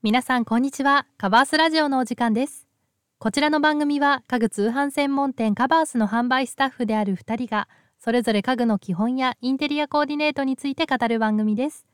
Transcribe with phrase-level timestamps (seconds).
[0.00, 1.08] 皆さんこんにちは。
[1.16, 2.68] カバースラジオのお時間です。
[3.18, 7.68] こちらの番組は家具通販専門店カバースの販売スタッフである2人が
[7.98, 11.84] それぞれ家具の基本やインテリアコーディネートについて語る番組です。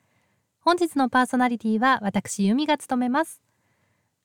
[0.61, 3.41] 本日のパーソナリティは私由美が務めます。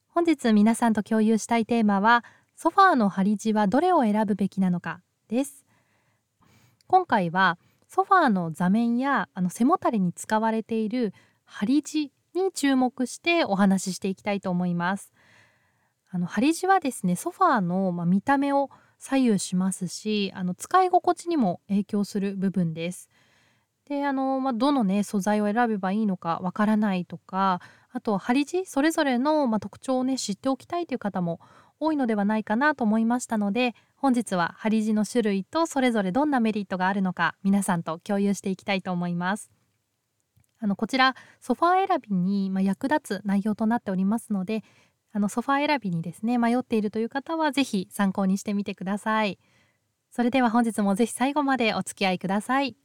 [0.10, 2.26] 本日皆さんと共有したいテーマは
[2.58, 5.00] ソファーの張り地はどれを選ぶべきなのか
[5.30, 5.66] です。
[6.88, 7.58] 今回は
[7.88, 11.14] ソファーの座面やあの背もたれに使われている
[11.46, 15.14] 張り地に注目してお話ししていきたいと思います
[16.12, 23.10] あの張り地はですねソファーの、ま、見た目を左右しますしあの使い心地にも影響する部分です
[23.88, 27.62] であの、まあ、どのね素材を選べばいいのかわからないとか
[27.92, 31.40] あと張り地それぞれの、まあ、特徴をね知っておきたいという方も
[31.80, 39.59] 多いのではないかなと思いましたので本日は張り地の種類とそれぞれどんなメリットがあるのか皆さんと共有していきたいと思います。
[40.60, 44.64] あのこちらソファー選びに、ま役立つ内容となっておりますので
[45.12, 49.40] あのソファー選びにですね迷っているという方は是非参考にしてみてください。
[50.12, 52.76] それでは本日も是非最後までお付き合いください。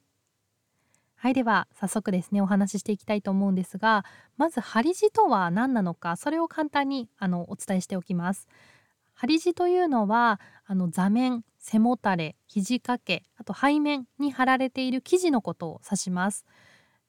[1.17, 4.05] はいでは早速ですねお話ししていきたいと思うんですが
[4.37, 8.47] まず張り地とは何なのかそれを簡単にあのお伝えしておきます。
[9.15, 16.45] 張り地というのはあの座面背もたれ肘掛けあと背面に貼られている生地のことを指します。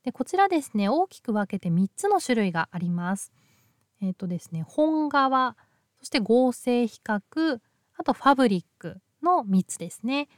[0.05, 3.33] でこちらですね大きく分けて3つの種類があります。
[4.01, 5.55] えっ、ー、とですね本革
[5.97, 7.59] そして合成比較
[7.97, 10.29] あとファブリックの3つですね。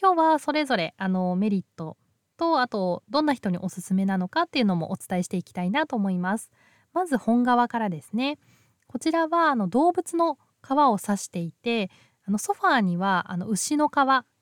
[0.00, 1.98] 今日はそれぞれあのメリット
[2.38, 6.50] とあとどんな人におすすめなのかっていうのもお伝えしていきたいなと思います。
[6.94, 8.38] まず本革からですね。
[8.86, 11.90] こちらはあの動物の皮を指していて
[12.26, 13.92] あのソファーにはあの牛の皮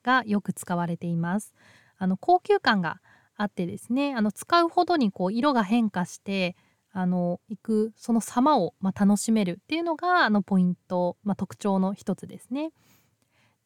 [0.04, 1.52] がよく使われています。
[1.96, 3.00] あの高級感が
[3.38, 6.56] あってですねあの使うほどにこう色が変化して
[6.92, 12.72] あのいくその様を、まあ、楽しめるっていうのがあのポイント、まあ、特徴の一つですね。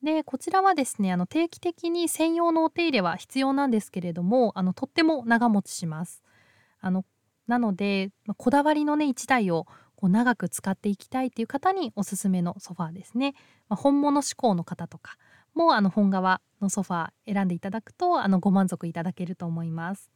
[0.03, 6.23] でこちらはですねあの定期的に専用のお手入れは必要なんですけれどもあのとっても長持ちします。
[6.81, 7.05] あの
[7.47, 13.35] なので、ま、こだわりのね1台をこう長く使っていきたいっていう方におすすめのソファーですね。
[13.69, 15.17] まあ、本物志向の方とか
[15.55, 20.11] もあの本革のソファー選んでいただくとあのご満足いただけると思います。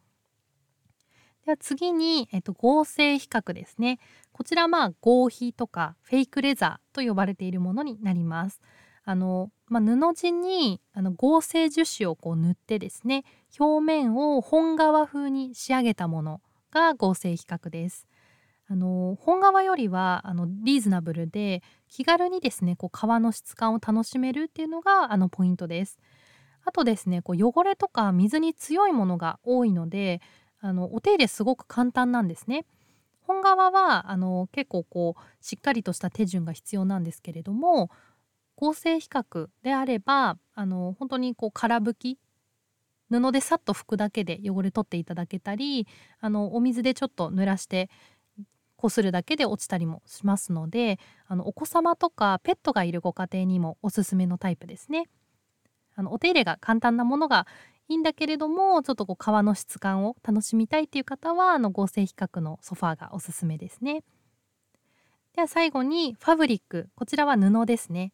[1.44, 4.00] では次に、えっと、合成比較ですね。
[4.32, 8.60] こちらまあ合皮とかフェイクレザーと呼ばれているものになります。
[9.04, 13.24] あのまあ、布地にあの合成樹脂をこう塗ってですね
[13.58, 16.40] 表面を本革風に仕上げたもの
[16.72, 18.08] が合成比較です。
[18.68, 25.98] あの本革よりはあのリーズナブルで気軽にですねこう革の質感を楽しめるっていうのがあのポイントです。
[26.64, 30.20] あとですねこう汚れとか水に強いものが多いので
[30.60, 32.66] あのお手入れすごく簡単なんですね。
[33.20, 37.90] 本革はあの結構こうしっかりとした手順が必要なんですけれども
[38.56, 42.18] 合成比較であればあの本当にこう空拭き
[43.10, 45.86] 布でさっと拭くだけで汚れ取っていただけたり
[46.20, 47.90] あのお水でちょっと濡らして
[48.86, 55.08] こするだけで落ちたりもしますのであのお子様とかペットがいるご家庭にもおすすめのタイプですね。
[55.96, 57.46] あのお手入れが簡単なものが
[57.88, 64.04] いいんだけれどもちょっとこう革の質感を楽しみたいっていう方はあの合成比較のソファーがおすすめですね。
[65.34, 68.12] では最後にファブリックこちらは布ですね。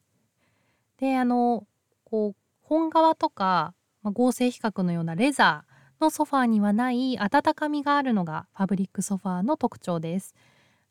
[0.99, 1.66] であの
[2.04, 10.34] こう本革とか、まあ、合成比較のようなレザーのソファーにはない温かみがあるのがファブリックソファーの特徴です。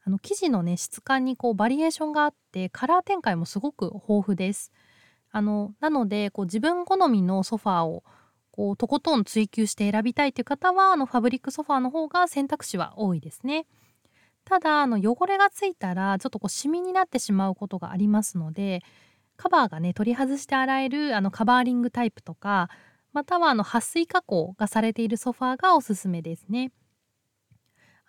[0.04, 4.72] あの生地のね質感にこうバリエーションがあってカラー展開もすごく豊富です。
[5.32, 8.04] あのなのでこう自分好みのソファーを
[8.52, 13.66] こうとことん追求して選びたいという方はあのファブリックソファーの方が選択肢は多いですね。
[14.44, 18.82] ただあの汚れがついたらちょっとこうシミになってしまうことがありますので
[19.38, 22.70] カバーがね取り外して洗えるあのカバーリングタイプとか
[23.14, 26.72] またはあの撥水加工がされているソファーがおすすめですね。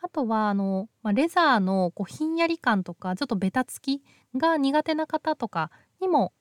[0.02, 4.02] あとはあの、まあ、レザーのこうひんやり感とかちょっとベタつき
[4.36, 5.70] が苦手な方とか
[6.00, 6.32] にも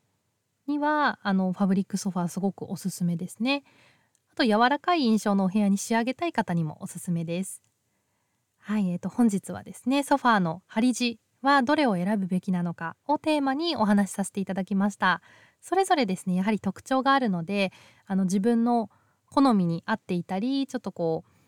[0.68, 3.63] にはあのファブリックソファーすごくおすすめですね。
[4.31, 7.62] あと柔らかい印象のお部屋に仕上げたい方にもおすすめです。
[8.58, 15.22] はい、えー、と本日はですねソファーの張り地はどれを選ぶべきなのかをテーマにお話しさせていただきました。
[15.60, 17.72] それぞれですねやはり特徴があるので
[18.06, 18.90] あの自分の
[19.30, 21.40] 好みに合っていたりちょっとこう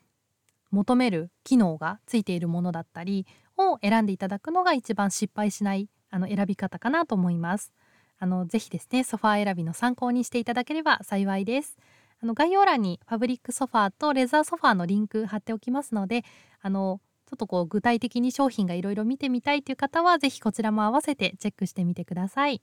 [0.74, 3.26] 求める機能がついているものだったり
[3.56, 7.72] を選んでいただくのが一番失敗しないあの選び方かなと思います。
[8.18, 11.76] あのぜひですねソファー選びの参考にしていただければ幸いです。
[12.22, 16.24] あの概要欄にファブリックソファーとレザーソファーのリンク貼っておきますので
[16.60, 22.62] あのちょっとこう具体的に商品がいろいろ見てみたいという方はぜひこちらも合わせてチェックしてみてください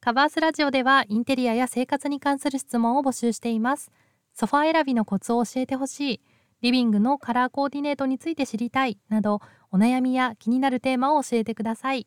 [0.00, 3.90] カバースラジオではインテリアや生活に関する質問を募集しています
[4.34, 6.20] ソファー選びのコツを教えてほしい
[6.64, 12.06] リビングのカラーコーディネートについて知りたいなどお悩みや気になるテーマを教えてください。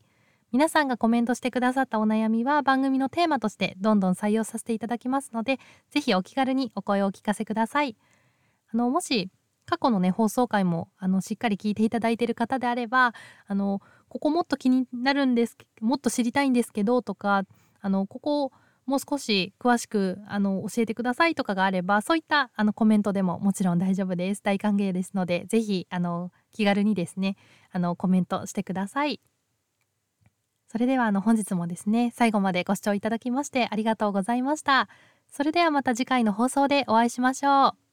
[0.51, 5.59] 皆さんがコメントしてくださったお悩みは番組のテーマとしてどんどん採用させていただきますので
[5.91, 7.95] ぜひお気軽にお声をお聞かせください。
[8.73, 9.29] あのもし
[9.67, 13.13] 過去のね放送回もあのしっかり聞いていただいている方であれば
[13.45, 13.79] あの
[14.09, 17.43] ここもっと気になるんですもっと知りたいんですけどとか
[17.79, 18.51] あのここ
[18.87, 24.41] もう少し詳しくあの教えてくださいとかがあればそういったあのコメントでももちろん大丈夫です。
[24.41, 27.35] 大歓迎ですのでぜひあの気軽にですね
[27.71, 29.19] あのコメントしてください。
[30.69, 34.87] それではあの本日もですね最後までご視聴いただきましてありがとうございました。
[35.29, 37.86] それではまた次回の放送でお会いしましょう。